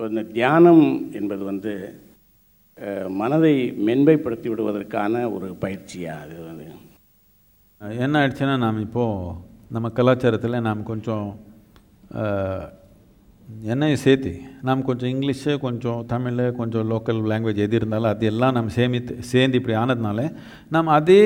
[0.00, 0.84] இப்போ இந்த தியானம்
[1.18, 1.72] என்பது வந்து
[3.20, 3.50] மனதை
[3.86, 6.66] மென்மைப்படுத்தி விடுவதற்கான ஒரு பயிற்சியாக அது வந்து?
[8.04, 9.34] என்ன ஆயிடுச்சுன்னா நாம் இப்போது
[9.76, 11.26] நம்ம கலாச்சாரத்தில் நாம் கொஞ்சம்
[13.74, 14.32] என்னையும் சேர்த்து
[14.68, 19.60] நாம் கொஞ்சம் இங்கிலீஷு கொஞ்சம் தமிழ் கொஞ்சம் லோக்கல் லாங்குவேஜ் எது இருந்தாலும் அது எல்லாம் நம்ம சேமித்து சேர்ந்து
[19.62, 20.26] இப்படி ஆனதுனால
[20.76, 21.20] நாம் அதே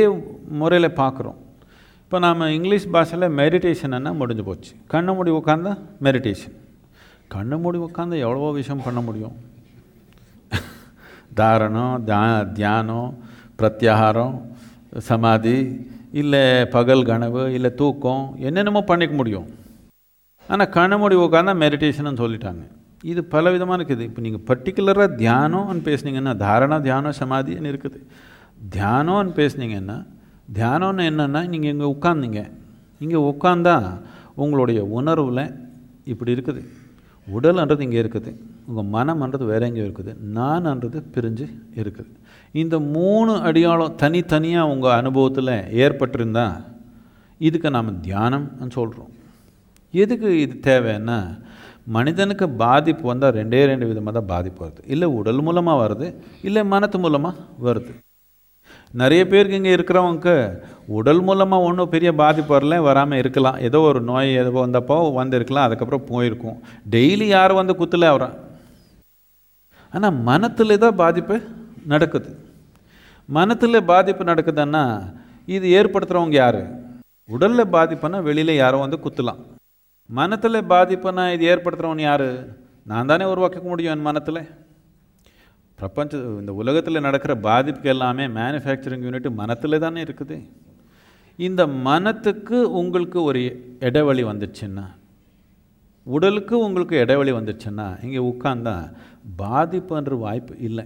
[0.62, 1.38] முறையில் பார்க்குறோம்.
[2.04, 4.74] இப்போ நாம் இங்கிலீஷ் பாஷையில் மெடிடேஷன் என்ன முடிஞ்சு போச்சு.
[4.94, 5.74] கண்ணை மூடி உட்காந்தா
[6.08, 6.56] மெடிடேஷன்
[7.34, 9.36] கண்ணை மூடி உட்காந்து எவ்வளவோ விஷயம் பண்ண முடியும்.
[11.38, 12.20] தாரணம் தியா
[12.58, 13.10] தியானம்
[13.58, 14.36] பிரத்யாகாரம்
[15.08, 15.56] சமாதி
[16.20, 16.42] இல்லை
[16.74, 19.46] பகல் கனவு இல்லை தூக்கம் என்னென்னமோ பண்ணிக்க முடியும்.
[20.52, 22.64] ஆனால் கண்ணை மூடி உட்காந்தா மெடிடேஷன் சொல்லிட்டாங்க.
[23.12, 24.04] இது பல விதமாக இருக்குது.
[24.08, 27.98] இப்போ நீங்கள் பர்டிகுலராக தியானம்னு பேசுனீங்கன்னா தாரணா தியானம் சமாதின்னு இருக்குது.
[28.76, 29.98] தியானம்னு பேசுனீங்கன்னா
[30.58, 32.40] தியானம்னு என்னென்னா நீங்கள் இங்கே உட்காந்தீங்க
[33.04, 33.76] இங்கே உட்காந்தா
[34.42, 35.44] உங்களுடைய உணர்வில்
[36.12, 36.62] இப்படி இருக்குது.
[37.34, 38.30] உடல்ன்றது இங்கே இருக்குது.
[38.68, 40.12] உங்கள் மனம்ன்றது வேற எங்கேயும் இருக்குது.
[40.36, 41.46] நான்ன்றது பிரிஞ்சு
[41.80, 42.10] இருக்குது.
[42.62, 46.46] இந்த மூணு அடியாளம் தனித்தனியாக உங்கள் அனுபவத்தில் ஏற்பட்டிருந்தா
[47.48, 49.12] இதுக்கு நாம் தியானம்னு சொல்கிறோம்
[50.02, 51.18] எதுக்கு இது தேவைன்னா
[51.96, 54.82] மனிதனுக்கு பாதிப்பு வந்தால் ரெண்டே ரெண்டு விதமாக தான் பாதிப்பு வருது.
[54.94, 56.06] இல்லை உடல் மூலமாக வருது
[56.48, 57.92] இல்லை மனத்து மூலமாக வருது.
[59.02, 60.30] நிறைய பேருக்கு இங்கே இருக்கிறவங்க
[60.98, 63.58] உடல் மூலமாக ஒன்றும் பெரிய பாதிப்பு வரல வராமல் இருக்கலாம்.
[63.68, 66.56] ஏதோ ஒரு நோய் ஏதோ வந்தப்போ வந்திருக்கலாம் அதுக்கப்புறம் போயிருக்கும்.
[66.94, 68.28] டெய்லி யாரும் வந்து குத்தலை அவரா.
[69.94, 71.36] ஆனால் மனத்தில் தான் பாதிப்பு
[71.92, 72.30] நடக்குது.
[73.28, 74.84] மனத்தில் பாதிப்பு நடக்குதுன்னா
[75.56, 76.62] இது ஏற்படுத்துகிறவங்க யார்?
[77.34, 79.40] உடலில் பாதிப்புன்னா வெளியில் யாரோ வந்து குத்தலாம்.
[80.18, 82.28] மனத்தில் பாதிப்புன்னா இது ஏற்படுத்துகிறவன் யார்?
[82.90, 84.40] நான் தானே உருவாக்க முடியும் என் மனத்தில்?
[85.84, 90.36] பிரபஞ்ச இந்த உலகத்தில் நடக்கிற பாதிப்புக்கு எல்லாமே மேனுஃபேக்சரிங் யூனிட் மனத்தில் தானே இருக்குது.
[91.36, 93.40] இந்த மனத்துக்கு உங்களுக்கு ஒரு
[93.80, 94.84] இடைவெளி வந்துச்சுன்னா
[96.02, 98.92] உடலுக்கு உங்களுக்கு இடைவெளி வந்துச்சுன்னா இங்கே உட்காந்தா
[99.38, 100.84] பாதிப்புன்ற வாய்ப்பு இல்லை.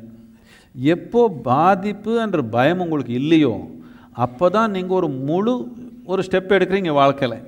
[0.75, 3.69] எப்போ பாதிப்பு என்ற பயம் உங்களுக்கு இல்லையோ
[4.13, 5.55] அப்போ தான் நீங்கள் ஒரு முழு
[6.05, 7.43] ஒரு ஸ்டெப் எடுக்கிறீங்க வாழ்க்கையில்.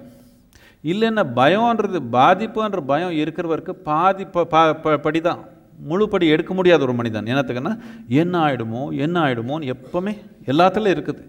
[0.84, 5.49] இல்லைன்னா பயம்ன்றது பாதிப்புன்ற பயம் இருக்கிறவருக்கு பாதி ப ப- படி தான்
[5.88, 7.28] முழுப்படி எடுக்க முடியாத ஒரு மனிதன்.
[7.32, 7.74] என்னத்துக்குன்னா
[8.22, 10.14] என்ன ஆகிடுமோ என்ன ஆகிடுமோன்னு எப்போவுமே
[10.52, 11.22] எல்லாத்துலேயும் இருக்குது.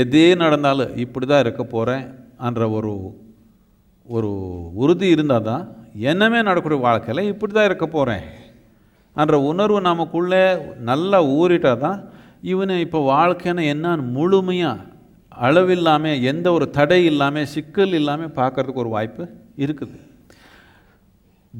[0.00, 2.04] எதே நடந்தாலும் இப்படி தான் இருக்க போகிறேன்
[2.48, 2.92] என்ற ஒரு
[4.06, 4.30] ஒரு
[4.82, 5.64] உறுதி இருந்தால் தான்
[6.10, 8.24] என்னமே நடக்கூடிய வாழ்க்கையில் இப்படி தான் இருக்க போகிறேன்
[9.16, 10.42] என்ற உணர்வு நமக்குள்ளே
[10.90, 11.98] நல்லா ஊறிட்டால் தான்
[12.52, 14.86] இவனு இப்போ வாழ்க்கைன்னு என்னன்னு முழுமையாக
[15.46, 19.24] அளவில்லாமல் எந்த ஒரு தடை இல்லாமல் சிக்கல் இல்லாமல் பார்க்கறதுக்கு ஒரு வாய்ப்பு
[19.64, 19.96] இருக்குது.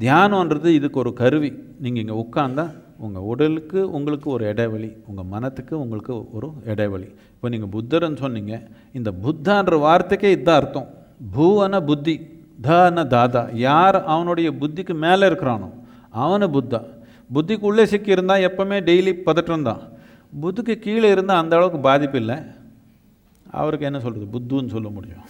[0.01, 1.51] தியானம்ன்றது இதுக்கு ஒரு கருவி.
[1.83, 2.65] நீங்கள் இங்கே உட்காந்தா
[3.05, 7.07] உங்கள் உடலுக்கு உங்களுக்கு ஒரு இடைவெளி உங்கள் மனத்துக்கு உங்களுக்கு ஒரு இடைவெளி.
[7.35, 8.55] இப்போ நீங்கள் புத்தர்ன்னு சொன்னீங்க
[8.97, 10.89] இந்த புத்தான்ற வார்த்தைக்கே இதுதான் அர்த்தம்.
[11.35, 12.15] பூவன புத்தி
[12.67, 13.43] தன தாதா.
[13.67, 15.69] யார் அவனுடைய புத்திக்கு மேலே இருக்கிறானோ
[16.23, 16.79] அவனு புத்தா.
[17.35, 19.81] புத்திக்குள்ளே சிக்கி இருந்தால் எப்போவுமே டெய்லி பதற்றம் தான்.
[20.43, 22.37] புத்திக்கு கீழே இருந்தால் அந்த அளவுக்கு பாதிப்பு இல்லை.
[23.59, 25.23] அவருக்கு என்ன சொல்கிறது புத்துன்னு சொல்ல முடியும்.